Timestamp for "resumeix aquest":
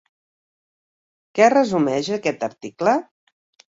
1.57-2.51